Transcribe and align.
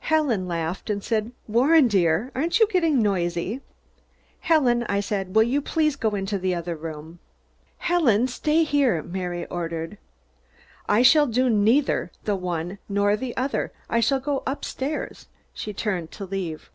Helen 0.00 0.46
laughed 0.46 0.90
and 0.90 1.02
said: 1.02 1.32
"Warren, 1.46 1.88
dear, 1.88 2.30
aren't 2.34 2.60
you 2.60 2.66
getting 2.68 3.00
noisy?" 3.00 3.62
"Helen," 4.40 4.84
I 4.86 5.00
said, 5.00 5.34
"will 5.34 5.44
you 5.44 5.62
please 5.62 5.96
go 5.96 6.10
into 6.10 6.38
the 6.38 6.54
other 6.54 6.76
room?" 6.76 7.20
"Helen, 7.78 8.26
stay 8.28 8.64
here!" 8.64 9.02
Mary 9.02 9.46
ordered. 9.46 9.96
"I 10.90 11.00
shall 11.00 11.26
do 11.26 11.48
neither 11.48 12.10
the 12.24 12.36
one 12.36 12.76
nor 12.86 13.16
the 13.16 13.34
other. 13.38 13.72
I 13.88 14.00
shall 14.00 14.20
go 14.20 14.42
up 14.46 14.62
stairs." 14.62 15.26
She 15.54 15.72
turned 15.72 16.10
to 16.10 16.26
leave. 16.26 16.70